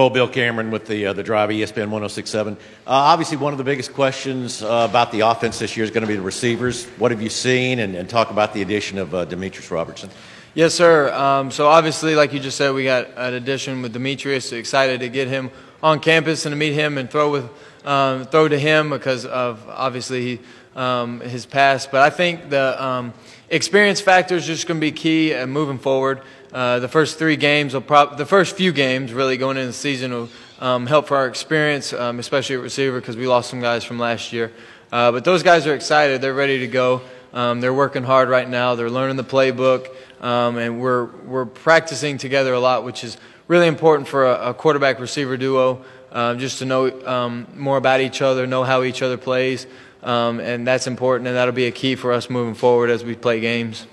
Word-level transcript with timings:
Bo 0.00 0.08
Bill 0.08 0.28
Cameron 0.28 0.70
with 0.70 0.86
the 0.86 1.08
uh, 1.08 1.12
the 1.12 1.22
drive 1.22 1.50
ESPN 1.50 1.90
1067. 1.90 2.54
Uh, 2.54 2.56
obviously, 2.86 3.36
one 3.36 3.52
of 3.52 3.58
the 3.58 3.64
biggest 3.64 3.92
questions 3.92 4.62
uh, 4.62 4.86
about 4.88 5.12
the 5.12 5.20
offense 5.20 5.58
this 5.58 5.76
year 5.76 5.84
is 5.84 5.90
going 5.90 6.00
to 6.00 6.06
be 6.06 6.16
the 6.16 6.22
receivers. 6.22 6.86
What 6.96 7.10
have 7.10 7.20
you 7.20 7.28
seen? 7.28 7.80
And, 7.80 7.94
and 7.94 8.08
talk 8.08 8.30
about 8.30 8.54
the 8.54 8.62
addition 8.62 8.96
of 8.96 9.14
uh, 9.14 9.26
Demetrius 9.26 9.70
Robertson. 9.70 10.08
Yes, 10.54 10.72
sir. 10.72 11.12
Um, 11.12 11.50
so 11.50 11.68
obviously, 11.68 12.14
like 12.14 12.32
you 12.32 12.40
just 12.40 12.56
said, 12.56 12.72
we 12.72 12.84
got 12.84 13.08
an 13.14 13.34
addition 13.34 13.82
with 13.82 13.92
Demetrius. 13.92 14.52
Excited 14.52 15.00
to 15.00 15.10
get 15.10 15.28
him 15.28 15.50
on 15.82 16.00
campus 16.00 16.46
and 16.46 16.54
to 16.54 16.56
meet 16.56 16.72
him 16.72 16.96
and 16.96 17.10
throw 17.10 17.30
with 17.30 17.50
um, 17.84 18.24
throw 18.26 18.48
to 18.48 18.58
him 18.58 18.90
because 18.90 19.26
of 19.26 19.66
obviously 19.68 20.40
um, 20.76 21.20
his 21.20 21.46
past. 21.46 21.90
But 21.90 22.02
I 22.02 22.10
think 22.10 22.50
the 22.50 22.82
um, 22.82 23.14
experience 23.48 24.00
factor 24.00 24.36
is 24.36 24.46
just 24.46 24.66
going 24.66 24.78
to 24.78 24.80
be 24.80 24.92
key 24.92 25.34
uh, 25.34 25.46
moving 25.46 25.78
forward. 25.78 26.22
Uh, 26.52 26.80
the 26.80 26.88
first 26.88 27.18
three 27.18 27.36
games 27.36 27.74
will 27.74 27.80
prob- 27.80 28.18
the 28.18 28.26
first 28.26 28.56
few 28.56 28.72
games 28.72 29.12
really 29.12 29.36
going 29.36 29.56
into 29.56 29.68
the 29.68 29.72
season 29.72 30.12
will 30.12 30.28
um, 30.60 30.86
help 30.86 31.06
for 31.06 31.16
our 31.16 31.26
experience, 31.26 31.92
um, 31.92 32.18
especially 32.18 32.56
at 32.56 32.62
receiver 32.62 33.00
because 33.00 33.16
we 33.16 33.26
lost 33.26 33.50
some 33.50 33.60
guys 33.60 33.84
from 33.84 33.98
last 33.98 34.32
year. 34.32 34.52
Uh, 34.92 35.12
but 35.12 35.24
those 35.24 35.42
guys 35.42 35.66
are 35.66 35.74
excited; 35.74 36.20
they're 36.20 36.34
ready 36.34 36.58
to 36.60 36.66
go. 36.66 37.02
Um, 37.32 37.60
they're 37.60 37.74
working 37.74 38.02
hard 38.02 38.28
right 38.28 38.48
now. 38.48 38.74
They're 38.74 38.90
learning 38.90 39.16
the 39.16 39.24
playbook, 39.24 39.88
um, 40.20 40.58
and 40.58 40.80
we're 40.80 41.06
we're 41.24 41.46
practicing 41.46 42.18
together 42.18 42.52
a 42.52 42.60
lot, 42.60 42.84
which 42.84 43.04
is 43.04 43.16
really 43.46 43.68
important 43.68 44.08
for 44.08 44.26
a, 44.26 44.50
a 44.50 44.54
quarterback 44.54 44.98
receiver 44.98 45.36
duo. 45.36 45.84
Um, 46.12 46.38
just 46.38 46.58
to 46.58 46.64
know 46.64 47.06
um, 47.06 47.46
more 47.56 47.76
about 47.76 48.00
each 48.00 48.20
other, 48.20 48.46
know 48.46 48.64
how 48.64 48.82
each 48.82 49.02
other 49.02 49.16
plays, 49.16 49.66
and 50.02 50.66
that's 50.66 50.86
important, 50.86 51.28
and 51.28 51.36
that'll 51.36 51.54
be 51.54 51.66
a 51.66 51.72
key 51.72 51.94
for 51.94 52.12
us 52.12 52.28
moving 52.28 52.54
forward 52.54 52.90
as 52.90 53.04
we 53.04 53.14
play 53.14 53.40
games. 53.40 53.86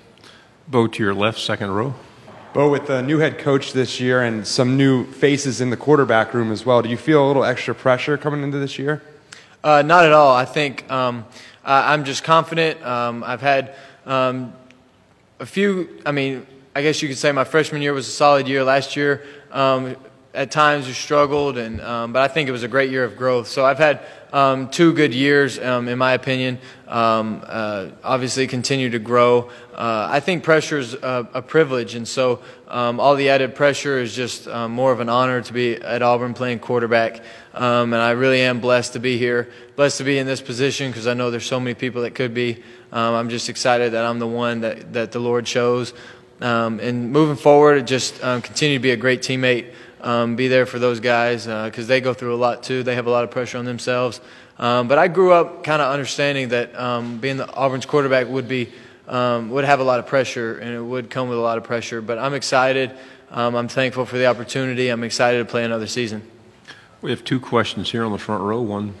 Bo 0.66 0.86
to 0.86 1.02
your 1.02 1.14
left, 1.14 1.38
second 1.38 1.70
row. 1.70 1.94
Bo, 2.54 2.70
with 2.70 2.86
the 2.86 3.02
new 3.02 3.18
head 3.18 3.38
coach 3.38 3.72
this 3.72 4.00
year 4.00 4.22
and 4.22 4.46
some 4.46 4.76
new 4.76 5.04
faces 5.04 5.60
in 5.60 5.70
the 5.70 5.76
quarterback 5.76 6.34
room 6.34 6.50
as 6.50 6.66
well, 6.66 6.82
do 6.82 6.88
you 6.88 6.96
feel 6.96 7.24
a 7.24 7.26
little 7.26 7.44
extra 7.44 7.74
pressure 7.74 8.16
coming 8.16 8.42
into 8.42 8.58
this 8.58 8.78
year? 8.78 9.02
Uh, 9.62 9.82
not 9.82 10.04
at 10.04 10.12
all. 10.12 10.34
I 10.34 10.44
think 10.44 10.90
um, 10.90 11.26
I, 11.62 11.92
am 11.92 12.04
just 12.04 12.24
confident. 12.24 12.82
Um, 12.84 13.22
I've 13.22 13.42
had 13.42 13.74
um, 14.06 14.54
a 15.38 15.46
few, 15.46 16.00
I 16.06 16.12
mean, 16.12 16.46
I 16.74 16.82
guess 16.82 17.02
you 17.02 17.08
could 17.08 17.18
say 17.18 17.32
my 17.32 17.44
freshman 17.44 17.82
year 17.82 17.92
was 17.92 18.08
a 18.08 18.12
solid 18.12 18.48
year. 18.48 18.64
Last 18.64 18.96
year, 18.96 19.26
um, 19.52 19.94
at 20.34 20.50
times 20.50 20.86
we 20.86 20.92
struggled, 20.92 21.56
and 21.56 21.80
um, 21.80 22.12
but 22.12 22.22
I 22.22 22.28
think 22.28 22.48
it 22.48 22.52
was 22.52 22.62
a 22.62 22.68
great 22.68 22.90
year 22.90 23.04
of 23.04 23.16
growth. 23.16 23.48
So 23.48 23.64
I've 23.64 23.78
had 23.78 24.00
um, 24.32 24.68
two 24.68 24.92
good 24.92 25.14
years, 25.14 25.58
um, 25.58 25.88
in 25.88 25.98
my 25.98 26.12
opinion. 26.12 26.58
Um, 26.86 27.42
uh, 27.46 27.88
obviously, 28.04 28.46
continue 28.46 28.90
to 28.90 28.98
grow. 28.98 29.50
Uh, 29.74 30.08
I 30.10 30.20
think 30.20 30.44
pressure 30.44 30.78
is 30.78 30.94
a, 30.94 31.28
a, 31.32 31.42
privilege, 31.42 31.94
and 31.94 32.06
so 32.06 32.42
um, 32.68 33.00
all 33.00 33.14
the 33.14 33.30
added 33.30 33.54
pressure 33.54 33.98
is 33.98 34.14
just 34.14 34.48
um, 34.48 34.72
more 34.72 34.92
of 34.92 35.00
an 35.00 35.08
honor 35.08 35.40
to 35.40 35.52
be 35.52 35.76
at 35.76 36.02
Auburn 36.02 36.34
playing 36.34 36.58
quarterback. 36.58 37.22
and 37.54 37.94
I 37.94 38.10
really 38.10 38.42
am 38.42 38.60
blessed 38.60 38.92
to 38.94 39.00
be 39.00 39.16
here, 39.16 39.50
blessed 39.76 39.98
to 39.98 40.04
be 40.04 40.18
in 40.18 40.26
this 40.26 40.42
position 40.42 40.90
because 40.90 41.06
I 41.06 41.14
know 41.14 41.30
there's 41.30 41.46
so 41.46 41.60
many 41.60 41.74
people 41.74 42.02
that 42.02 42.14
could 42.14 42.34
be. 42.34 42.62
I'm 42.92 43.28
just 43.28 43.48
excited 43.48 43.92
that 43.92 44.04
I'm 44.04 44.18
the 44.18 44.26
one 44.26 44.60
that, 44.60 44.92
that 44.92 45.12
the 45.12 45.20
Lord 45.20 45.46
chose. 45.46 45.94
and 46.40 47.12
moving 47.12 47.36
forward, 47.36 47.86
just 47.86 48.20
continue 48.20 48.78
to 48.78 48.82
be 48.82 48.90
a 48.90 48.96
great 48.96 49.22
teammate 49.22 49.72
um, 50.00 50.36
be 50.36 50.48
there 50.48 50.66
for 50.66 50.78
those 50.78 51.00
guys 51.00 51.46
because 51.46 51.84
uh, 51.84 51.88
they 51.88 52.00
go 52.00 52.14
through 52.14 52.34
a 52.34 52.36
lot 52.36 52.62
too. 52.62 52.82
They 52.82 52.94
have 52.94 53.06
a 53.06 53.10
lot 53.10 53.24
of 53.24 53.30
pressure 53.30 53.58
on 53.58 53.64
themselves. 53.64 54.20
Um, 54.58 54.88
but 54.88 54.98
I 54.98 55.08
grew 55.08 55.32
up 55.32 55.62
kind 55.62 55.80
of 55.80 55.92
understanding 55.92 56.48
that 56.48 56.78
um, 56.78 57.18
being 57.18 57.36
the 57.36 57.52
Auburn's 57.52 57.86
quarterback 57.86 58.28
would 58.28 58.48
be 58.48 58.72
um, 59.06 59.50
would 59.50 59.64
have 59.64 59.80
a 59.80 59.84
lot 59.84 59.98
of 59.98 60.06
pressure 60.06 60.58
and 60.58 60.74
it 60.74 60.82
would 60.82 61.10
come 61.10 61.28
with 61.28 61.38
a 61.38 61.40
lot 61.40 61.58
of 61.58 61.64
pressure. 61.64 62.00
But 62.02 62.18
I'm 62.18 62.34
excited. 62.34 62.92
Um, 63.30 63.54
I'm 63.54 63.68
thankful 63.68 64.04
for 64.06 64.18
the 64.18 64.26
opportunity. 64.26 64.88
I'm 64.88 65.04
excited 65.04 65.38
to 65.38 65.44
play 65.44 65.64
another 65.64 65.86
season. 65.86 66.22
We 67.00 67.10
have 67.10 67.24
two 67.24 67.40
questions 67.40 67.90
here 67.90 68.04
on 68.04 68.12
the 68.12 68.18
front 68.18 68.42
row. 68.42 68.60
One 68.60 68.94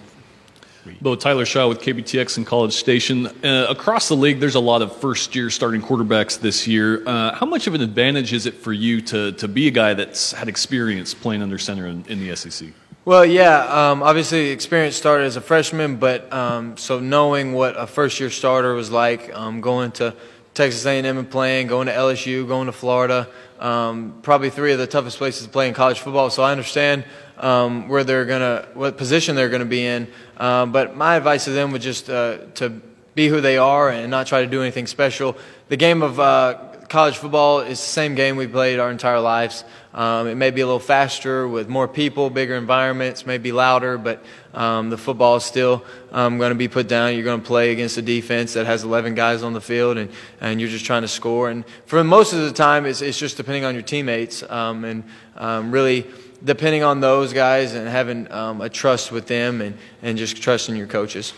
Bo 1.00 1.16
Tyler 1.16 1.44
Shaw 1.44 1.68
with 1.68 1.80
KBTX 1.80 2.36
and 2.36 2.46
College 2.46 2.72
Station. 2.72 3.26
Uh, 3.44 3.66
across 3.68 4.08
the 4.08 4.16
league, 4.16 4.40
there's 4.40 4.54
a 4.54 4.60
lot 4.60 4.82
of 4.82 4.96
first 4.96 5.34
year 5.34 5.50
starting 5.50 5.82
quarterbacks 5.82 6.38
this 6.38 6.66
year. 6.66 7.02
Uh, 7.06 7.34
how 7.34 7.46
much 7.46 7.66
of 7.66 7.74
an 7.74 7.80
advantage 7.80 8.32
is 8.32 8.46
it 8.46 8.54
for 8.54 8.72
you 8.72 9.00
to, 9.02 9.32
to 9.32 9.48
be 9.48 9.68
a 9.68 9.70
guy 9.70 9.94
that's 9.94 10.32
had 10.32 10.48
experience 10.48 11.14
playing 11.14 11.42
under 11.42 11.58
center 11.58 11.86
in, 11.86 12.04
in 12.08 12.20
the 12.20 12.34
SEC? 12.34 12.68
Well, 13.04 13.24
yeah, 13.24 13.90
um, 13.90 14.02
obviously 14.02 14.50
experience 14.50 14.94
started 14.94 15.24
as 15.24 15.36
a 15.36 15.40
freshman, 15.40 15.96
but 15.96 16.30
um, 16.30 16.76
so 16.76 17.00
knowing 17.00 17.54
what 17.54 17.74
a 17.78 17.86
first 17.86 18.20
year 18.20 18.28
starter 18.28 18.74
was 18.74 18.90
like, 18.90 19.34
um, 19.34 19.62
going 19.62 19.92
to 19.92 20.14
Texas 20.52 20.84
A&M 20.84 21.16
and 21.16 21.30
playing, 21.30 21.68
going 21.68 21.86
to 21.86 21.92
LSU, 21.92 22.46
going 22.46 22.66
to 22.66 22.72
Florida, 22.72 23.28
um, 23.60 24.18
probably 24.22 24.50
three 24.50 24.72
of 24.72 24.78
the 24.78 24.86
toughest 24.86 25.16
places 25.16 25.44
to 25.44 25.48
play 25.48 25.68
in 25.68 25.72
college 25.72 26.00
football. 26.00 26.30
So 26.30 26.42
I 26.42 26.50
understand 26.52 27.04
um, 27.38 27.88
where 27.88 28.04
they're 28.04 28.24
gonna, 28.24 28.66
what 28.74 28.96
position 28.96 29.36
they're 29.36 29.48
gonna 29.48 29.64
be 29.64 29.84
in. 29.84 30.08
Uh, 30.36 30.66
but 30.66 30.96
my 30.96 31.16
advice 31.16 31.44
to 31.44 31.50
them 31.50 31.72
would 31.72 31.82
just 31.82 32.10
uh, 32.10 32.38
to 32.54 32.80
be 33.14 33.28
who 33.28 33.40
they 33.40 33.58
are 33.58 33.90
and 33.90 34.10
not 34.10 34.26
try 34.26 34.42
to 34.42 34.46
do 34.46 34.62
anything 34.62 34.86
special. 34.86 35.36
The 35.68 35.76
game 35.76 36.02
of 36.02 36.20
uh, 36.20 36.68
college 36.88 37.16
football 37.16 37.60
is 37.60 37.78
the 37.78 37.86
same 37.86 38.14
game 38.14 38.36
we 38.36 38.46
played 38.46 38.78
our 38.78 38.90
entire 38.90 39.20
lives. 39.20 39.64
Um, 39.92 40.28
it 40.28 40.36
may 40.36 40.50
be 40.50 40.60
a 40.60 40.66
little 40.66 40.78
faster 40.78 41.48
with 41.48 41.68
more 41.68 41.88
people, 41.88 42.30
bigger 42.30 42.54
environments, 42.54 43.26
maybe 43.26 43.52
louder, 43.52 43.98
but 43.98 44.24
um, 44.54 44.88
the 44.90 44.96
football 44.96 45.36
is 45.36 45.44
still 45.44 45.84
um, 46.12 46.38
going 46.38 46.50
to 46.50 46.54
be 46.54 46.68
put 46.68 46.88
down. 46.88 47.14
You're 47.14 47.24
going 47.24 47.40
to 47.40 47.46
play 47.46 47.72
against 47.72 47.98
a 47.98 48.02
defense 48.02 48.54
that 48.54 48.66
has 48.66 48.84
11 48.84 49.14
guys 49.14 49.42
on 49.42 49.52
the 49.52 49.60
field, 49.60 49.98
and, 49.98 50.10
and 50.40 50.60
you're 50.60 50.70
just 50.70 50.84
trying 50.84 51.02
to 51.02 51.08
score. 51.08 51.50
And 51.50 51.64
for 51.86 52.02
most 52.04 52.32
of 52.32 52.40
the 52.40 52.52
time, 52.52 52.86
it's, 52.86 53.02
it's 53.02 53.18
just 53.18 53.36
depending 53.36 53.64
on 53.64 53.74
your 53.74 53.82
teammates 53.82 54.42
um, 54.44 54.84
and 54.84 55.04
um, 55.36 55.70
really 55.72 56.06
depending 56.44 56.82
on 56.82 57.00
those 57.00 57.32
guys 57.32 57.74
and 57.74 57.88
having 57.88 58.30
um, 58.32 58.60
a 58.60 58.68
trust 58.68 59.12
with 59.12 59.26
them 59.26 59.60
and, 59.60 59.76
and 60.02 60.18
just 60.18 60.40
trusting 60.40 60.76
your 60.76 60.86
coaches. 60.86 61.32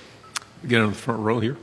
Get 0.66 0.80
on 0.80 0.90
the 0.90 0.96
front 0.96 1.20
row 1.20 1.40
here. 1.40 1.56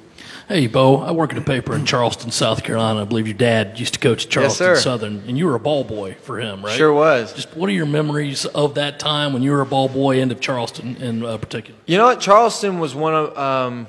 Hey, 0.48 0.68
Bo, 0.68 1.02
I 1.02 1.12
work 1.12 1.34
at 1.34 1.38
a 1.38 1.42
paper 1.42 1.76
in 1.76 1.86
Charleston, 1.86 2.32
South 2.32 2.64
Carolina. 2.64 3.02
I 3.02 3.04
believe 3.04 3.28
your 3.28 3.38
dad 3.38 3.78
used 3.78 3.96
to 3.96 4.00
coach 4.00 4.26
at 4.26 4.32
Charleston 4.32 4.68
yes, 4.68 4.84
Southern, 4.84 5.24
and 5.28 5.38
you 5.38 5.46
were 5.46 5.56
a 5.56 5.60
ball 5.60 5.84
boy 5.84 6.16
for 6.22 6.40
him, 6.40 6.64
right? 6.64 6.76
Sure 6.76 6.94
was. 6.94 7.34
Just 7.34 7.56
what 7.56 7.70
are 7.70 7.74
your 7.74 7.86
memories 7.86 8.46
of 8.46 8.76
that 8.76 8.98
time 8.98 9.34
when 9.34 9.44
you 9.44 9.52
were 9.52 9.62
a 9.62 9.66
ball 9.66 9.90
boy 9.90 10.22
and 10.22 10.32
of 10.32 10.40
Charleston 10.40 10.96
in 10.98 11.26
uh, 11.26 11.38
particular? 11.38 11.78
You 11.86 11.98
know 11.98 12.06
what? 12.06 12.22
Charleston 12.22 12.80
was 12.80 12.96
one 12.96 13.14
of 13.14 13.38
um, 13.38 13.88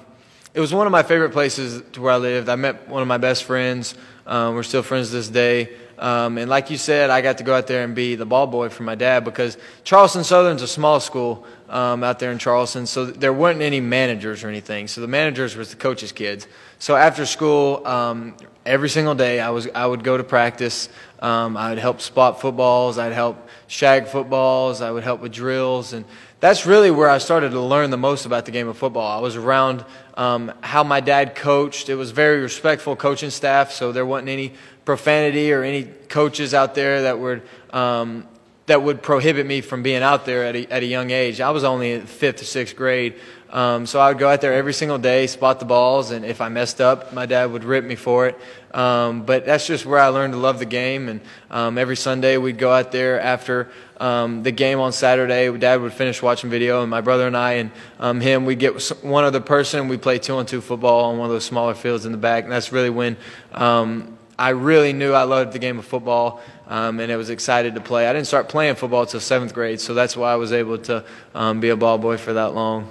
it 0.53 0.61
was 0.61 0.75
one 0.75 0.87
of 0.87 0.91
my 0.91 1.05
favorite 1.05 1.31
places 1.31 1.83
to 1.93 2.01
where 2.01 2.13
I 2.13 2.17
lived. 2.17 2.49
I 2.49 2.57
met 2.57 2.89
one 2.89 3.03
of 3.03 3.09
my 3.09 3.19
best 3.19 3.45
friends. 3.45 3.95
Um, 4.27 4.57
we're 4.57 4.65
still 4.65 4.83
friends 4.83 5.11
to 5.11 5.15
this 5.15 5.29
day. 5.29 5.71
Um, 5.99 6.39
and 6.39 6.49
like 6.49 6.71
you 6.71 6.77
said, 6.77 7.11
I 7.11 7.21
got 7.21 7.39
to 7.39 7.45
go 7.45 7.55
out 7.55 7.67
there 7.67 7.85
and 7.85 7.95
be 7.95 8.15
the 8.15 8.27
ball 8.27 8.47
boy 8.47 8.69
for 8.69 8.85
my 8.85 8.95
dad 8.95 9.25
because 9.25 9.59
Charleston 9.85 10.25
Southern's 10.25 10.63
a 10.63 10.69
small 10.69 11.01
school 11.01 11.45
um, 11.69 12.03
out 12.03 12.19
there 12.19 12.33
in 12.33 12.39
Charleston, 12.39 12.87
so 12.87 13.05
there 13.05 13.33
weren't 13.33 13.61
any 13.61 13.81
managers 13.81 14.43
or 14.43 14.49
anything. 14.49 14.89
So 14.89 15.01
the 15.01 15.09
managers 15.09 15.57
was 15.57 15.71
the 15.71 15.77
coaches' 15.77 16.13
kids. 16.13 16.47
So 16.79 16.97
after 16.97 17.27
school, 17.27 17.87
um, 17.87 18.35
every 18.65 18.89
single 18.89 19.15
day, 19.15 19.41
I 19.41 19.51
was 19.51 19.69
I 19.75 19.87
would 19.87 20.03
go 20.03 20.17
to 20.17 20.25
practice. 20.25 20.89
Um, 21.21 21.57
I 21.57 21.71
would 21.71 21.79
help 21.79 22.01
spot 22.01 22.41
footballs. 22.41 22.99
I'd 22.99 23.13
help 23.13 23.49
shag 23.67 24.07
footballs. 24.07 24.81
I 24.81 24.91
would 24.91 25.03
help 25.03 25.21
with 25.21 25.33
drills, 25.33 25.93
and 25.93 26.05
that's 26.41 26.65
really 26.65 26.91
where 26.91 27.11
I 27.11 27.19
started 27.19 27.51
to 27.51 27.61
learn 27.61 27.91
the 27.91 27.99
most 27.99 28.25
about 28.25 28.45
the 28.45 28.53
game 28.53 28.69
of 28.69 28.79
football. 28.79 29.19
I 29.19 29.21
was 29.21 29.37
around 29.37 29.85
um, 30.15 30.53
how 30.61 30.85
my 30.85 31.01
dad 31.01 31.35
coached. 31.35 31.89
It 31.89 31.97
was 31.97 32.13
very 32.13 32.41
respectful 32.41 32.97
coaching 32.97 33.31
staff, 33.31 33.73
so 33.73 33.93
there 33.93 34.07
wasn't 34.07 34.31
any 34.31 34.55
profanity 34.85 35.53
or 35.53 35.65
any 35.65 35.85
coaches 36.09 36.55
out 36.55 36.75
there 36.75 37.03
that 37.03 37.19
would 37.19 37.43
um, 37.75 38.27
that 38.69 38.83
would 38.83 39.03
prohibit 39.03 39.47
me 39.47 39.61
from 39.61 39.83
being 39.83 40.03
out 40.03 40.25
there 40.25 40.45
at 40.45 40.55
a, 40.55 40.73
at 40.73 40.83
a 40.83 40.87
young 40.87 41.11
age. 41.11 41.41
I 41.41 41.51
was 41.51 41.65
only 41.65 41.93
in 41.93 42.07
fifth 42.07 42.41
or 42.41 42.45
sixth 42.45 42.77
grade, 42.77 43.17
um, 43.51 43.87
so 43.87 43.99
I 43.99 44.09
would 44.09 44.19
go 44.19 44.29
out 44.29 44.43
there 44.43 44.53
every 44.53 44.75
single 44.75 44.99
day, 44.99 45.27
spot 45.27 45.59
the 45.59 45.65
balls, 45.65 46.11
and 46.11 46.25
if 46.25 46.41
I 46.41 46.51
messed 46.51 46.81
up, 46.81 47.13
my 47.15 47.25
dad 47.25 47.51
would 47.51 47.65
rip 47.65 47.83
me 47.83 47.95
for 47.95 48.27
it. 48.27 48.39
Um, 48.75 49.23
but 49.23 49.47
that's 49.47 49.67
just 49.67 49.87
where 49.87 49.99
I 49.99 50.09
learned 50.09 50.35
to 50.35 50.39
love 50.39 50.59
the 50.59 50.67
game. 50.67 51.09
And 51.09 51.21
um, 51.51 51.79
every 51.79 51.97
Sunday 51.97 52.37
we'd 52.37 52.59
go 52.59 52.71
out 52.71 52.93
there 52.93 53.19
after 53.19 53.71
um, 53.99 54.43
the 54.43 54.53
game 54.53 54.79
on 54.81 54.93
Saturday. 54.93 55.57
Dad 55.57 55.81
would 55.81 55.95
finish 55.95 56.21
watching 56.21 56.51
video, 56.51 56.83
and 56.83 56.91
my 56.91 57.01
brother 57.01 57.27
and 57.27 57.37
I 57.37 57.53
and 57.53 57.71
um, 57.99 58.21
him, 58.21 58.45
we'd 58.45 58.59
get 58.59 58.83
one 59.03 59.25
other 59.25 59.41
person. 59.41 59.89
we'd 59.89 60.03
play 60.03 60.19
two 60.19 60.37
on 60.37 60.45
two 60.45 60.61
football 60.61 61.07
on 61.07 61.17
one 61.17 61.27
of 61.27 61.33
those 61.33 61.47
smaller 61.47 61.75
fields 61.75 62.05
in 62.05 62.13
the 62.13 62.19
back. 62.19 62.45
And 62.45 62.53
that's 62.53 62.71
really 62.71 62.91
when 62.91 63.17
um, 63.53 64.18
I 64.39 64.51
really 64.51 64.93
knew 64.93 65.13
I 65.13 65.25
loved 65.25 65.53
the 65.53 65.59
game 65.59 65.81
of 65.81 65.85
football, 65.85 66.41
um, 66.69 67.01
and 67.01 67.11
I 67.11 67.17
was 67.17 67.29
excited 67.29 67.75
to 67.75 67.81
play. 67.81 68.07
I 68.07 68.13
didn't 68.13 68.29
start 68.29 68.49
playing 68.49 68.77
football 68.77 69.03
until 69.03 69.19
seventh 69.19 69.53
grade, 69.53 69.81
so 69.81 69.95
that's 69.95 70.17
why 70.17 70.33
I 70.33 70.37
was 70.37 70.53
able 70.53 70.79
to 70.79 71.05
um, 71.35 71.59
be 71.59 71.71
a 71.71 71.77
ball 71.77 71.99
boy 71.99 72.19
for 72.19 72.35
that 72.35 72.55
long. 72.55 72.89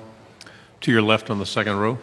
To 0.82 0.92
your 0.92 1.02
left 1.02 1.30
on 1.30 1.40
the 1.40 1.46
second 1.46 1.78
row. 1.78 1.98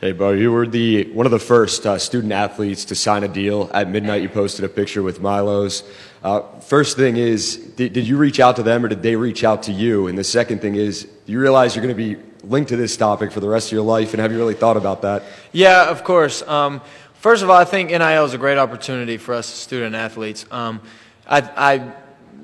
Hey, 0.00 0.12
Bo, 0.12 0.32
you 0.32 0.50
were 0.50 0.66
the 0.66 1.12
one 1.12 1.26
of 1.26 1.32
the 1.32 1.38
first 1.38 1.86
uh, 1.86 1.98
student 1.98 2.32
athletes 2.32 2.86
to 2.86 2.94
sign 2.94 3.22
a 3.22 3.28
deal. 3.28 3.70
At 3.72 3.88
midnight, 3.88 4.22
you 4.22 4.28
posted 4.28 4.64
a 4.64 4.68
picture 4.68 5.02
with 5.02 5.20
Milo's. 5.20 5.82
Uh, 6.22 6.40
first 6.60 6.96
thing 6.96 7.16
is, 7.16 7.56
did, 7.56 7.92
did 7.92 8.08
you 8.08 8.16
reach 8.16 8.40
out 8.40 8.56
to 8.56 8.62
them 8.62 8.84
or 8.84 8.88
did 8.88 9.02
they 9.02 9.14
reach 9.14 9.44
out 9.44 9.62
to 9.64 9.72
you? 9.72 10.08
And 10.08 10.18
the 10.18 10.24
second 10.24 10.60
thing 10.60 10.74
is, 10.74 11.04
do 11.04 11.32
you 11.32 11.40
realize 11.40 11.76
you're 11.76 11.84
going 11.84 11.96
to 11.96 12.16
be 12.16 12.20
linked 12.44 12.70
to 12.70 12.76
this 12.76 12.96
topic 12.96 13.30
for 13.30 13.40
the 13.40 13.48
rest 13.48 13.68
of 13.68 13.72
your 13.72 13.82
life, 13.82 14.12
and 14.12 14.20
have 14.20 14.32
you 14.32 14.38
really 14.38 14.54
thought 14.54 14.76
about 14.76 15.02
that? 15.02 15.22
Yeah, 15.52 15.88
of 15.90 16.02
course. 16.02 16.42
Um, 16.42 16.80
First 17.20 17.42
of 17.42 17.50
all, 17.50 17.56
I 17.58 17.66
think 17.66 17.90
NIL 17.90 18.24
is 18.24 18.32
a 18.32 18.38
great 18.38 18.56
opportunity 18.56 19.18
for 19.18 19.34
us 19.34 19.46
student 19.46 19.94
athletes. 19.94 20.46
Um, 20.50 20.80
I, 21.28 21.40
I, 21.54 21.92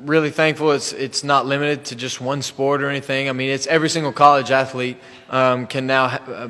really 0.05 0.29
thankful 0.29 0.73
it's 0.73 0.93
it's 0.93 1.25
not 1.25 1.47
limited 1.47 1.87
to 1.87 1.97
just 1.97 2.21
one 2.21 2.43
sport 2.43 2.83
or 2.83 2.91
anything. 2.91 3.31
I 3.31 3.33
mean, 3.33 3.49
it's 3.49 3.67
every 3.67 3.89
single 3.89 4.13
college 4.13 4.51
athlete 4.51 4.99
um, 5.31 5.67
can 5.67 5.87
now 5.87 6.09
ha- 6.09 6.23
uh, 6.29 6.49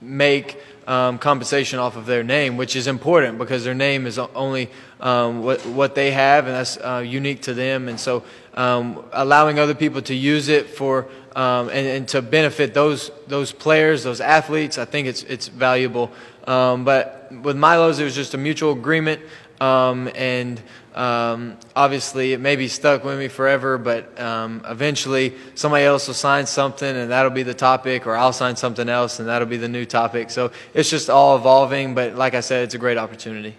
make 0.00 0.60
um, 0.88 1.20
compensation 1.20 1.78
off 1.78 1.94
of 1.94 2.04
their 2.04 2.24
name, 2.24 2.56
which 2.56 2.74
is 2.74 2.88
important 2.88 3.38
because 3.38 3.62
their 3.62 3.74
name 3.74 4.08
is 4.08 4.18
only 4.18 4.68
um, 5.00 5.44
what 5.44 5.64
what 5.66 5.94
they 5.94 6.10
have, 6.10 6.46
and 6.46 6.56
that's 6.56 6.78
uh, 6.78 7.04
unique 7.06 7.42
to 7.42 7.54
them. 7.54 7.88
And 7.88 8.00
so, 8.00 8.24
um, 8.54 9.04
allowing 9.12 9.60
other 9.60 9.76
people 9.76 10.02
to 10.02 10.14
use 10.14 10.48
it 10.48 10.68
for 10.68 11.06
um, 11.36 11.68
and, 11.68 11.86
and 11.86 12.08
to 12.08 12.22
benefit 12.22 12.74
those 12.74 13.12
those 13.28 13.52
players, 13.52 14.02
those 14.02 14.20
athletes, 14.20 14.78
I 14.78 14.84
think 14.84 15.06
it's 15.06 15.22
it's 15.22 15.46
valuable. 15.46 16.10
Um, 16.46 16.84
but 16.84 17.30
with 17.30 17.56
Milo's, 17.56 17.98
it 17.98 18.04
was 18.04 18.14
just 18.14 18.34
a 18.34 18.38
mutual 18.38 18.72
agreement, 18.72 19.20
um, 19.60 20.10
and 20.14 20.60
um, 20.94 21.56
obviously 21.76 22.32
it 22.32 22.40
may 22.40 22.56
be 22.56 22.68
stuck 22.68 23.04
with 23.04 23.18
me 23.18 23.28
forever. 23.28 23.78
But 23.78 24.18
um, 24.20 24.62
eventually, 24.68 25.34
somebody 25.54 25.84
else 25.84 26.06
will 26.06 26.14
sign 26.14 26.46
something, 26.46 26.96
and 26.96 27.10
that'll 27.10 27.30
be 27.30 27.44
the 27.44 27.54
topic, 27.54 28.06
or 28.06 28.16
I'll 28.16 28.32
sign 28.32 28.56
something 28.56 28.88
else, 28.88 29.20
and 29.20 29.28
that'll 29.28 29.48
be 29.48 29.56
the 29.56 29.68
new 29.68 29.84
topic. 29.84 30.30
So 30.30 30.50
it's 30.74 30.90
just 30.90 31.08
all 31.08 31.36
evolving. 31.36 31.94
But 31.94 32.16
like 32.16 32.34
I 32.34 32.40
said, 32.40 32.64
it's 32.64 32.74
a 32.74 32.78
great 32.78 32.98
opportunity. 32.98 33.56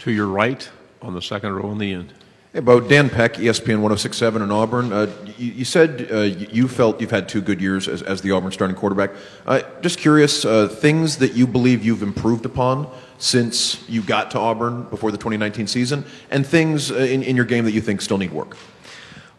To 0.00 0.10
your 0.10 0.26
right 0.26 0.68
on 1.00 1.14
the 1.14 1.22
second 1.22 1.52
row 1.54 1.70
in 1.70 1.78
the 1.78 1.92
end. 1.92 2.12
Hey, 2.54 2.60
Bo, 2.60 2.78
Dan 2.78 3.10
Peck, 3.10 3.34
ESPN 3.34 3.80
1067 3.80 4.40
in 4.40 4.52
Auburn. 4.52 4.92
Uh, 4.92 5.12
you, 5.36 5.50
you 5.50 5.64
said 5.64 6.06
uh, 6.08 6.20
you 6.20 6.68
felt 6.68 7.00
you've 7.00 7.10
had 7.10 7.28
two 7.28 7.40
good 7.42 7.60
years 7.60 7.88
as, 7.88 8.00
as 8.00 8.22
the 8.22 8.30
Auburn 8.30 8.52
starting 8.52 8.76
quarterback. 8.76 9.10
Uh, 9.44 9.62
just 9.80 9.98
curious, 9.98 10.44
uh, 10.44 10.68
things 10.68 11.16
that 11.16 11.32
you 11.32 11.48
believe 11.48 11.84
you've 11.84 12.04
improved 12.04 12.46
upon 12.46 12.88
since 13.18 13.82
you 13.88 14.02
got 14.02 14.30
to 14.30 14.38
Auburn 14.38 14.84
before 14.84 15.10
the 15.10 15.18
2019 15.18 15.66
season, 15.66 16.04
and 16.30 16.46
things 16.46 16.92
uh, 16.92 16.94
in, 16.94 17.24
in 17.24 17.34
your 17.34 17.44
game 17.44 17.64
that 17.64 17.72
you 17.72 17.80
think 17.80 18.00
still 18.00 18.18
need 18.18 18.30
work. 18.30 18.56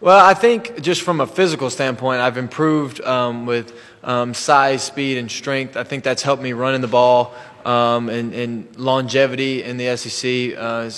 Well, 0.01 0.19
I 0.19 0.33
think 0.33 0.81
just 0.81 1.01
from 1.01 1.21
a 1.21 1.25
physical 1.25 1.69
standpoint, 1.69 2.19
I've 2.19 2.37
improved 2.37 2.99
um, 2.99 3.45
with 3.45 3.79
um, 4.03 4.33
size, 4.33 4.83
speed, 4.83 5.19
and 5.19 5.31
strength. 5.31 5.77
I 5.77 5.85
think 5.85 6.03
that's 6.03 6.21
helped 6.21 6.43
me 6.43 6.51
running 6.51 6.81
the 6.81 6.89
ball 6.89 7.33
um, 7.63 8.09
and, 8.09 8.33
and 8.33 8.75
longevity 8.75 9.63
in 9.63 9.77
the 9.77 9.95
SEC. 9.95 10.57
Uh, 10.57 10.89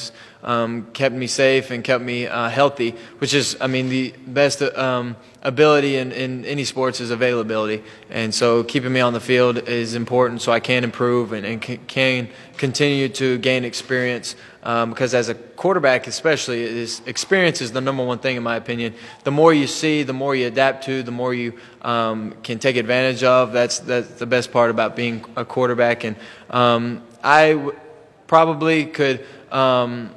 um, 0.44 0.88
kept 0.94 1.16
me 1.16 1.28
safe 1.28 1.72
and 1.72 1.84
kept 1.84 2.04
me 2.04 2.28
uh, 2.28 2.50
healthy, 2.50 2.96
which 3.18 3.34
is, 3.34 3.58
I 3.60 3.68
mean, 3.68 3.90
the 3.90 4.14
best 4.28 4.62
um, 4.62 5.16
ability 5.42 5.98
in, 5.98 6.12
in 6.12 6.46
any 6.46 6.64
sports 6.64 7.00
is 7.00 7.12
availability. 7.12 7.84
And 8.10 8.34
so 8.34 8.64
keeping 8.64 8.94
me 8.94 9.00
on 9.00 9.14
the 9.14 9.20
field 9.20 9.58
is 9.58 9.96
important 9.96 10.42
so 10.42 10.52
I 10.52 10.60
can 10.60 10.84
improve 10.84 11.34
and, 11.34 11.46
and 11.46 11.88
can, 11.88 12.30
continue 12.58 13.10
to 13.10 13.38
gain 13.40 13.64
experience. 13.64 14.36
Um, 14.64 14.90
because 14.90 15.14
as 15.14 15.30
a 15.30 15.36
quarterback, 15.36 16.08
especially, 16.08 16.62
is 16.62 17.02
experience 17.06 17.62
is 17.62 17.72
the 17.72 17.80
number 17.82 18.04
one 18.04 18.20
thing 18.20 18.36
in 18.36 18.44
my 18.44 18.58
opinion. 18.58 18.94
The 19.24 19.32
more 19.32 19.54
you 19.54 19.68
see, 19.68 20.04
the 20.04 20.14
more 20.14 20.36
you 20.36 20.48
adapt 20.48 20.84
to, 20.86 21.04
the 21.04 21.12
more 21.12 21.34
you 21.34 21.54
um, 21.82 22.34
can 22.44 22.60
take 22.60 22.76
advantage 22.76 23.24
of. 23.24 23.54
That's 23.54 23.80
that's 23.80 24.10
the 24.20 24.26
best 24.26 24.52
part 24.52 24.70
about 24.70 24.96
being 24.96 25.24
a 25.38 25.46
quarterback. 25.46 26.04
And 26.04 26.18
um, 26.50 27.02
I 27.24 27.54
w- 27.54 27.80
probably 28.28 28.88
could. 28.88 29.26
Um, 29.52 30.10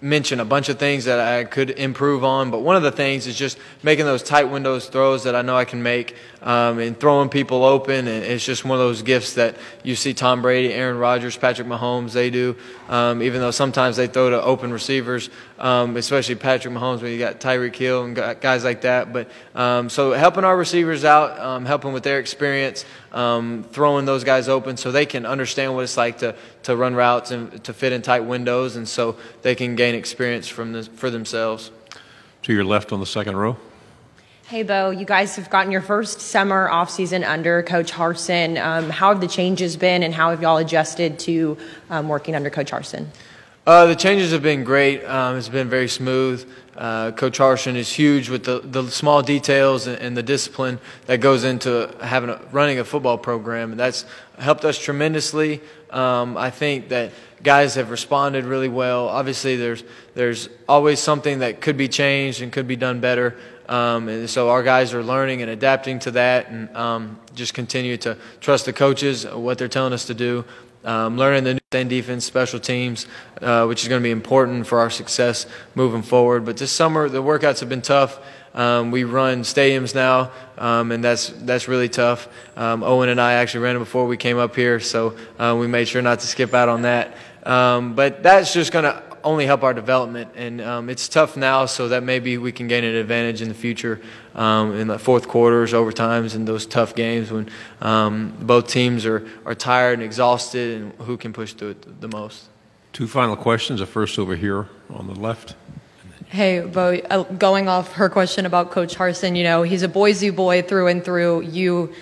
mention 0.00 0.40
a 0.40 0.44
bunch 0.44 0.68
of 0.68 0.78
things 0.78 1.06
that 1.06 1.18
I 1.18 1.44
could 1.44 1.70
improve 1.70 2.22
on, 2.22 2.50
but 2.50 2.60
one 2.60 2.76
of 2.76 2.82
the 2.82 2.92
things 2.92 3.26
is 3.26 3.36
just 3.36 3.58
making 3.82 4.04
those 4.04 4.22
tight 4.22 4.44
windows 4.44 4.88
throws 4.88 5.24
that 5.24 5.34
I 5.34 5.40
know 5.40 5.56
I 5.56 5.64
can 5.64 5.82
make 5.82 6.16
um, 6.42 6.78
and 6.78 6.98
throwing 6.98 7.30
people 7.30 7.64
open. 7.64 8.06
And 8.06 8.22
it's 8.22 8.44
just 8.44 8.64
one 8.64 8.78
of 8.78 8.84
those 8.84 9.00
gifts 9.00 9.34
that 9.34 9.56
you 9.82 9.96
see 9.96 10.12
Tom 10.12 10.42
Brady, 10.42 10.72
Aaron 10.74 10.98
Rodgers, 10.98 11.36
Patrick 11.36 11.66
Mahomes, 11.66 12.12
they 12.12 12.28
do, 12.28 12.56
um, 12.90 13.22
even 13.22 13.40
though 13.40 13.50
sometimes 13.50 13.96
they 13.96 14.06
throw 14.06 14.28
to 14.28 14.42
open 14.42 14.70
receivers, 14.70 15.30
um, 15.58 15.96
especially 15.96 16.34
Patrick 16.34 16.74
Mahomes 16.74 17.00
when 17.00 17.10
you 17.10 17.18
got 17.18 17.40
Tyreek 17.40 17.74
Hill 17.74 18.04
and 18.04 18.14
guys 18.14 18.64
like 18.64 18.82
that. 18.82 19.14
But 19.14 19.30
um, 19.54 19.88
so 19.88 20.12
helping 20.12 20.44
our 20.44 20.56
receivers 20.56 21.06
out, 21.06 21.38
um, 21.40 21.64
helping 21.64 21.94
with 21.94 22.02
their 22.02 22.18
experience, 22.18 22.84
um, 23.16 23.64
throwing 23.72 24.04
those 24.04 24.22
guys 24.24 24.46
open 24.46 24.76
so 24.76 24.92
they 24.92 25.06
can 25.06 25.24
understand 25.24 25.74
what 25.74 25.84
it's 25.84 25.96
like 25.96 26.18
to, 26.18 26.36
to 26.64 26.76
run 26.76 26.94
routes 26.94 27.30
and 27.30 27.64
to 27.64 27.72
fit 27.72 27.92
in 27.92 28.02
tight 28.02 28.20
windows, 28.20 28.76
and 28.76 28.86
so 28.86 29.16
they 29.42 29.54
can 29.54 29.74
gain 29.74 29.94
experience 29.94 30.46
from 30.46 30.72
this, 30.72 30.86
for 30.86 31.10
themselves. 31.10 31.70
To 32.42 32.52
your 32.52 32.64
left 32.64 32.92
on 32.92 33.00
the 33.00 33.06
second 33.06 33.36
row. 33.36 33.56
Hey, 34.46 34.62
Bo, 34.62 34.90
you 34.90 35.04
guys 35.04 35.34
have 35.34 35.50
gotten 35.50 35.72
your 35.72 35.80
first 35.80 36.20
summer 36.20 36.68
off 36.68 36.90
season 36.90 37.24
under 37.24 37.64
Coach 37.64 37.90
Harsin. 37.90 38.62
Um, 38.62 38.90
how 38.90 39.08
have 39.08 39.20
the 39.20 39.26
changes 39.26 39.76
been, 39.76 40.04
and 40.04 40.14
how 40.14 40.30
have 40.30 40.40
y'all 40.42 40.58
adjusted 40.58 41.18
to 41.20 41.56
um, 41.90 42.08
working 42.08 42.36
under 42.36 42.50
Coach 42.50 42.70
Harsin? 42.70 43.06
Uh, 43.66 43.86
the 43.86 43.96
changes 43.96 44.30
have 44.30 44.44
been 44.44 44.62
great. 44.62 45.04
Um, 45.04 45.36
it's 45.36 45.48
been 45.48 45.68
very 45.68 45.88
smooth. 45.88 46.48
Uh, 46.76 47.10
Coach 47.10 47.40
Harsin 47.40 47.74
is 47.74 47.92
huge 47.92 48.28
with 48.28 48.44
the, 48.44 48.60
the 48.60 48.88
small 48.92 49.22
details 49.22 49.88
and, 49.88 49.98
and, 49.98 50.16
the 50.16 50.22
discipline 50.22 50.78
that 51.06 51.18
goes 51.18 51.42
into 51.42 51.92
having 52.00 52.30
a, 52.30 52.40
running 52.52 52.78
a 52.78 52.84
football 52.84 53.18
program, 53.18 53.72
and 53.72 53.80
that's 53.80 54.04
helped 54.38 54.64
us 54.64 54.78
tremendously. 54.78 55.60
Um, 55.90 56.36
I 56.36 56.50
think 56.50 56.90
that 56.90 57.10
guys 57.42 57.74
have 57.74 57.90
responded 57.90 58.44
really 58.44 58.68
well. 58.68 59.08
Obviously, 59.08 59.56
there's 59.56 59.82
there's 60.14 60.48
always 60.68 61.00
something 61.00 61.40
that 61.40 61.60
could 61.60 61.76
be 61.76 61.88
changed 61.88 62.42
and 62.42 62.52
could 62.52 62.68
be 62.68 62.76
done 62.76 63.00
better. 63.00 63.36
Um, 63.68 64.08
and 64.08 64.30
so 64.30 64.48
our 64.48 64.62
guys 64.62 64.94
are 64.94 65.02
learning 65.02 65.42
and 65.42 65.50
adapting 65.50 65.98
to 66.00 66.12
that, 66.12 66.50
and 66.50 66.74
um, 66.76 67.18
just 67.34 67.52
continue 67.52 67.96
to 67.98 68.16
trust 68.40 68.66
the 68.66 68.72
coaches 68.72 69.26
what 69.26 69.58
they're 69.58 69.66
telling 69.66 69.92
us 69.92 70.04
to 70.04 70.14
do. 70.14 70.44
Um, 70.86 71.18
learning 71.18 71.44
the 71.44 71.54
new 71.54 71.60
stand 71.70 71.90
defense, 71.90 72.24
special 72.24 72.60
teams, 72.60 73.06
uh, 73.42 73.66
which 73.66 73.82
is 73.82 73.88
going 73.88 74.00
to 74.00 74.04
be 74.04 74.12
important 74.12 74.66
for 74.66 74.78
our 74.78 74.88
success 74.88 75.46
moving 75.74 76.02
forward. 76.02 76.44
But 76.44 76.56
this 76.56 76.70
summer, 76.70 77.08
the 77.08 77.22
workouts 77.22 77.60
have 77.60 77.68
been 77.68 77.82
tough. 77.82 78.20
Um, 78.54 78.92
we 78.92 79.04
run 79.04 79.42
stadiums 79.42 79.94
now, 79.94 80.30
um, 80.56 80.92
and 80.92 81.04
that's 81.04 81.28
that's 81.28 81.68
really 81.68 81.90
tough. 81.90 82.28
Um, 82.56 82.82
Owen 82.82 83.10
and 83.10 83.20
I 83.20 83.34
actually 83.34 83.64
ran 83.64 83.76
it 83.76 83.80
before 83.80 84.06
we 84.06 84.16
came 84.16 84.38
up 84.38 84.56
here, 84.56 84.80
so 84.80 85.14
uh, 85.38 85.54
we 85.58 85.66
made 85.66 85.88
sure 85.88 86.00
not 86.00 86.20
to 86.20 86.26
skip 86.26 86.54
out 86.54 86.70
on 86.70 86.82
that. 86.82 87.16
Um, 87.42 87.94
but 87.94 88.22
that's 88.22 88.54
just 88.54 88.72
going 88.72 88.84
to 88.84 89.02
only 89.26 89.44
help 89.44 89.62
our 89.62 89.74
development, 89.74 90.30
and 90.36 90.60
um, 90.60 90.88
it's 90.88 91.08
tough 91.08 91.36
now, 91.36 91.66
so 91.66 91.88
that 91.88 92.02
maybe 92.02 92.38
we 92.38 92.52
can 92.52 92.68
gain 92.68 92.84
an 92.84 92.94
advantage 92.94 93.42
in 93.42 93.48
the 93.48 93.54
future 93.54 94.00
um, 94.34 94.74
in 94.74 94.86
the 94.88 94.98
fourth 94.98 95.28
quarters, 95.28 95.72
overtimes, 95.72 96.34
and 96.34 96.48
those 96.48 96.64
tough 96.64 96.94
games 96.94 97.30
when 97.30 97.50
both 98.40 98.68
teams 98.68 99.04
are, 99.04 99.28
are 99.44 99.54
tired 99.54 99.94
and 99.94 100.02
exhausted, 100.02 100.80
and 100.80 100.92
who 101.06 101.16
can 101.16 101.32
push 101.32 101.52
through 101.52 101.70
it 101.70 102.00
the 102.00 102.08
most. 102.08 102.46
Two 102.92 103.06
final 103.06 103.36
questions. 103.36 103.80
The 103.80 103.86
first 103.86 104.18
over 104.18 104.36
here 104.36 104.68
on 104.88 105.06
the 105.06 105.14
left. 105.14 105.54
Hey, 106.28 106.60
Bo, 106.60 106.94
uh, 106.94 107.22
going 107.22 107.68
off 107.68 107.92
her 107.94 108.08
question 108.08 108.46
about 108.46 108.70
Coach 108.70 108.96
Harsin, 108.96 109.36
you 109.36 109.44
know, 109.44 109.62
he's 109.62 109.82
a 109.82 109.88
Boise 109.88 110.30
boy 110.30 110.62
through 110.62 110.88
and 110.88 111.04
through. 111.04 111.42
You 111.42 111.92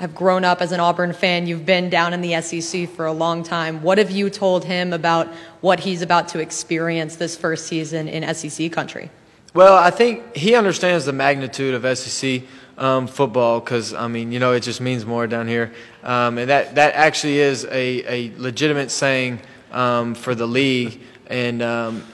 have 0.00 0.14
grown 0.14 0.46
up 0.46 0.62
as 0.62 0.72
an 0.72 0.80
Auburn 0.80 1.12
fan. 1.12 1.46
You've 1.46 1.66
been 1.66 1.90
down 1.90 2.14
in 2.14 2.22
the 2.22 2.40
SEC 2.40 2.88
for 2.88 3.04
a 3.04 3.12
long 3.12 3.42
time. 3.42 3.82
What 3.82 3.98
have 3.98 4.10
you 4.10 4.30
told 4.30 4.64
him 4.64 4.94
about 4.94 5.28
what 5.60 5.80
he's 5.80 6.00
about 6.00 6.28
to 6.28 6.38
experience 6.38 7.16
this 7.16 7.36
first 7.36 7.66
season 7.66 8.08
in 8.08 8.34
SEC 8.34 8.72
country? 8.72 9.10
Well, 9.52 9.76
I 9.76 9.90
think 9.90 10.34
he 10.34 10.54
understands 10.54 11.04
the 11.04 11.12
magnitude 11.12 11.74
of 11.74 11.98
SEC 11.98 12.44
um, 12.78 13.08
football 13.08 13.60
because, 13.60 13.92
I 13.92 14.08
mean, 14.08 14.32
you 14.32 14.38
know, 14.38 14.54
it 14.54 14.60
just 14.60 14.80
means 14.80 15.04
more 15.04 15.26
down 15.26 15.46
here. 15.46 15.70
Um, 16.02 16.38
and 16.38 16.48
that, 16.48 16.76
that 16.76 16.94
actually 16.94 17.40
is 17.40 17.66
a, 17.66 18.30
a 18.30 18.32
legitimate 18.38 18.90
saying 18.90 19.40
um, 19.70 20.14
for 20.14 20.34
the 20.34 20.46
league. 20.46 20.98
And 21.26 21.60
um, 21.60 22.06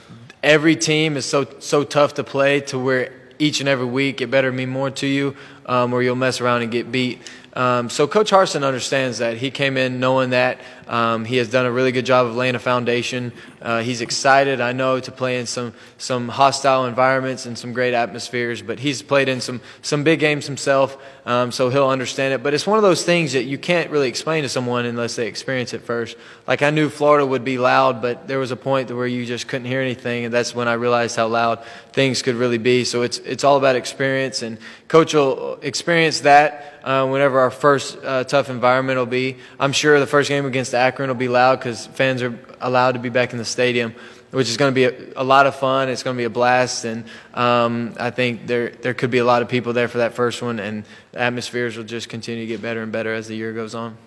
every 0.43 0.75
team 0.75 1.15
is 1.15 1.25
so, 1.25 1.47
so 1.59 1.85
tough 1.85 2.15
to 2.15 2.25
play 2.25 2.59
to 2.61 2.77
where 2.77 3.13
each 3.39 3.61
and 3.61 3.69
every 3.69 3.85
week 3.85 4.19
it 4.19 4.29
better 4.29 4.51
mean 4.51 4.69
more 4.69 4.89
to 4.89 5.07
you 5.07 5.37
um, 5.67 5.93
or 5.93 6.01
you'll 6.01 6.15
mess 6.15 6.41
around 6.41 6.63
and 6.63 6.71
get 6.71 6.91
beat. 6.91 7.21
Um, 7.57 7.89
so 7.89 8.07
Coach 8.07 8.29
Harsin 8.29 8.63
understands 8.63 9.17
that. 9.17 9.37
He 9.37 9.49
came 9.49 9.77
in 9.77 9.99
knowing 9.99 10.29
that. 10.29 10.61
Um, 10.87 11.25
he 11.25 11.37
has 11.37 11.49
done 11.49 11.65
a 11.65 11.71
really 11.71 11.91
good 11.91 12.05
job 12.05 12.27
of 12.27 12.35
laying 12.35 12.55
a 12.55 12.59
foundation. 12.59 13.33
Uh, 13.61 13.81
he's 13.81 14.01
excited, 14.01 14.61
I 14.61 14.71
know, 14.71 14.99
to 14.99 15.11
play 15.11 15.39
in 15.39 15.45
some 15.45 15.73
some 15.97 16.29
hostile 16.29 16.85
environments 16.85 17.45
and 17.45 17.57
some 17.57 17.73
great 17.73 17.93
atmospheres. 17.93 18.61
But 18.61 18.79
he's 18.79 19.01
played 19.01 19.29
in 19.29 19.41
some 19.41 19.61
some 19.81 20.03
big 20.03 20.19
games 20.19 20.45
himself, 20.45 20.97
um, 21.25 21.51
so 21.51 21.69
he'll 21.69 21.89
understand 21.89 22.33
it. 22.33 22.43
But 22.43 22.53
it's 22.53 22.65
one 22.65 22.77
of 22.77 22.83
those 22.83 23.03
things 23.03 23.33
that 23.33 23.43
you 23.43 23.57
can't 23.57 23.89
really 23.91 24.07
explain 24.07 24.43
to 24.43 24.49
someone 24.49 24.85
unless 24.85 25.15
they 25.15 25.27
experience 25.27 25.73
it 25.73 25.81
first. 25.81 26.15
Like 26.47 26.61
I 26.61 26.69
knew 26.69 26.89
Florida 26.89 27.25
would 27.25 27.43
be 27.43 27.57
loud, 27.57 28.01
but 28.01 28.27
there 28.27 28.39
was 28.39 28.51
a 28.51 28.55
point 28.55 28.89
where 28.89 29.07
you 29.07 29.25
just 29.25 29.47
couldn't 29.47 29.67
hear 29.67 29.81
anything, 29.81 30.25
and 30.25 30.33
that's 30.33 30.55
when 30.55 30.67
I 30.67 30.73
realized 30.73 31.15
how 31.15 31.27
loud 31.27 31.63
things 31.91 32.21
could 32.21 32.35
really 32.35 32.57
be. 32.57 32.85
So 32.85 33.01
it's 33.01 33.17
it's 33.19 33.43
all 33.43 33.57
about 33.57 33.75
experience, 33.75 34.41
and 34.41 34.57
Coach 34.87 35.13
will 35.13 35.59
experience 35.61 36.21
that 36.21 36.77
uh, 36.87 37.05
whenever 37.05 37.39
our 37.39 37.51
first 37.51 37.97
uh, 38.03 38.23
tough 38.23 38.49
environment 38.49 38.97
will 38.97 39.05
be. 39.05 39.37
I'm 39.59 39.73
sure 39.73 39.99
the 39.99 40.07
first 40.07 40.29
game 40.29 40.45
against 40.45 40.71
Akron 40.77 41.09
will 41.09 41.15
be 41.15 41.27
loud 41.27 41.59
because 41.59 41.87
fans 41.87 42.21
are 42.21 42.37
allowed 42.61 42.93
to 42.93 42.99
be 42.99 43.09
back 43.09 43.31
in 43.31 43.37
the 43.37 43.45
stadium, 43.45 43.93
which 44.31 44.49
is 44.49 44.57
going 44.57 44.73
to 44.73 44.75
be 44.75 44.83
a, 44.85 45.21
a 45.21 45.23
lot 45.23 45.45
of 45.45 45.55
fun. 45.55 45.89
It's 45.89 46.03
going 46.03 46.15
to 46.15 46.17
be 46.17 46.25
a 46.25 46.29
blast, 46.29 46.85
and 46.85 47.05
um, 47.33 47.93
I 47.99 48.11
think 48.11 48.47
there 48.47 48.69
there 48.69 48.93
could 48.93 49.11
be 49.11 49.17
a 49.19 49.25
lot 49.25 49.41
of 49.41 49.49
people 49.49 49.73
there 49.73 49.87
for 49.87 49.99
that 49.99 50.13
first 50.13 50.41
one, 50.41 50.59
and 50.59 50.83
the 51.11 51.19
atmospheres 51.19 51.77
will 51.77 51.83
just 51.83 52.09
continue 52.09 52.43
to 52.43 52.47
get 52.47 52.61
better 52.61 52.81
and 52.81 52.91
better 52.91 53.13
as 53.13 53.27
the 53.27 53.35
year 53.35 53.53
goes 53.53 53.75
on. 53.75 53.97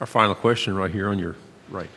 Our 0.00 0.06
final 0.06 0.34
question 0.34 0.74
right 0.74 0.90
here 0.90 1.08
on 1.08 1.18
your 1.18 1.36
right. 1.68 1.90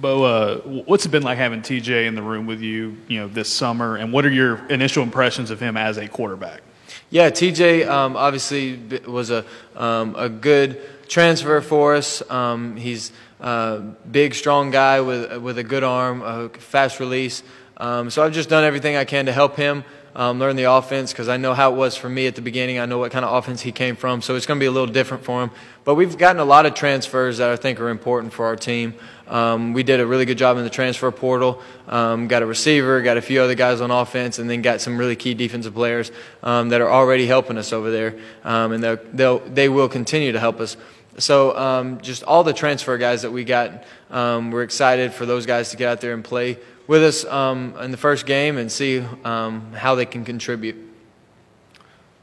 Bo, 0.00 0.22
uh, 0.22 0.58
what's 0.58 1.06
it 1.06 1.08
been 1.08 1.24
like 1.24 1.38
having 1.38 1.60
TJ 1.60 2.06
in 2.06 2.14
the 2.14 2.22
room 2.22 2.46
with 2.46 2.60
you, 2.60 2.96
you 3.08 3.18
know, 3.18 3.26
this 3.26 3.48
summer, 3.48 3.96
and 3.96 4.12
what 4.12 4.24
are 4.24 4.30
your 4.30 4.64
initial 4.68 5.02
impressions 5.02 5.50
of 5.50 5.58
him 5.58 5.76
as 5.76 5.96
a 5.96 6.06
quarterback? 6.06 6.62
Yeah, 7.10 7.30
TJ 7.30 7.88
um, 7.88 8.16
obviously 8.16 8.78
was 9.06 9.30
a 9.30 9.44
um, 9.76 10.14
a 10.16 10.28
good 10.28 10.80
transfer 11.08 11.60
for 11.60 11.94
us. 11.94 12.28
Um, 12.30 12.76
he's 12.76 13.12
a 13.40 13.78
big, 14.10 14.34
strong 14.34 14.70
guy 14.70 15.00
with 15.00 15.42
with 15.42 15.58
a 15.58 15.64
good 15.64 15.84
arm, 15.84 16.22
a 16.22 16.48
fast 16.48 17.00
release. 17.00 17.42
Um, 17.76 18.10
so 18.10 18.24
I've 18.24 18.32
just 18.32 18.48
done 18.48 18.64
everything 18.64 18.96
I 18.96 19.04
can 19.04 19.26
to 19.26 19.32
help 19.32 19.56
him 19.56 19.84
um, 20.18 20.40
learn 20.40 20.56
the 20.56 20.64
offense 20.64 21.12
because 21.12 21.28
I 21.28 21.36
know 21.36 21.54
how 21.54 21.72
it 21.72 21.76
was 21.76 21.96
for 21.96 22.08
me 22.08 22.26
at 22.26 22.34
the 22.34 22.42
beginning. 22.42 22.80
I 22.80 22.86
know 22.86 22.98
what 22.98 23.12
kind 23.12 23.24
of 23.24 23.32
offense 23.32 23.60
he 23.60 23.70
came 23.70 23.94
from, 23.94 24.20
so 24.20 24.34
it's 24.34 24.46
going 24.46 24.58
to 24.58 24.62
be 24.62 24.66
a 24.66 24.70
little 24.70 24.92
different 24.92 25.24
for 25.24 25.44
him. 25.44 25.50
But 25.84 25.94
we've 25.94 26.18
gotten 26.18 26.40
a 26.40 26.44
lot 26.44 26.66
of 26.66 26.74
transfers 26.74 27.38
that 27.38 27.50
I 27.50 27.56
think 27.56 27.78
are 27.80 27.88
important 27.88 28.32
for 28.32 28.46
our 28.46 28.56
team. 28.56 28.94
Um, 29.28 29.74
we 29.74 29.84
did 29.84 30.00
a 30.00 30.06
really 30.06 30.24
good 30.24 30.36
job 30.36 30.56
in 30.56 30.64
the 30.64 30.70
transfer 30.70 31.10
portal. 31.12 31.62
Um, 31.86 32.26
got 32.26 32.42
a 32.42 32.46
receiver, 32.46 33.00
got 33.00 33.16
a 33.16 33.22
few 33.22 33.40
other 33.40 33.54
guys 33.54 33.80
on 33.80 33.92
offense, 33.92 34.40
and 34.40 34.50
then 34.50 34.60
got 34.60 34.80
some 34.80 34.98
really 34.98 35.14
key 35.14 35.34
defensive 35.34 35.74
players 35.74 36.10
um, 36.42 36.70
that 36.70 36.80
are 36.80 36.90
already 36.90 37.26
helping 37.26 37.56
us 37.56 37.72
over 37.72 37.92
there, 37.92 38.18
um, 38.42 38.72
and 38.72 38.82
they'll, 38.82 38.98
they'll, 39.12 39.38
they 39.38 39.68
will 39.68 39.88
continue 39.88 40.32
to 40.32 40.40
help 40.40 40.58
us. 40.58 40.76
So 41.18 41.56
um, 41.56 42.00
just 42.00 42.22
all 42.22 42.44
the 42.44 42.52
transfer 42.52 42.96
guys 42.96 43.22
that 43.22 43.30
we 43.30 43.44
got, 43.44 43.84
um, 44.10 44.50
we're 44.50 44.62
excited 44.62 45.12
for 45.12 45.26
those 45.26 45.46
guys 45.46 45.70
to 45.70 45.76
get 45.76 45.88
out 45.88 46.00
there 46.00 46.14
and 46.14 46.24
play 46.24 46.58
with 46.86 47.02
us 47.02 47.24
um, 47.24 47.74
in 47.80 47.90
the 47.90 47.96
first 47.96 48.24
game 48.24 48.56
and 48.56 48.70
see 48.70 49.00
um, 49.24 49.72
how 49.72 49.94
they 49.94 50.06
can 50.06 50.24
contribute. 50.24 50.76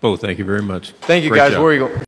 Bo, 0.02 0.18
thank 0.18 0.40
you 0.40 0.46
very 0.46 0.62
much. 0.62 0.92
Thank 1.02 1.24
you, 1.24 1.30
Great 1.30 1.40
guys. 1.40 1.52
job. 1.52 1.62
you 1.62 1.72
Eagle. 1.72 2.02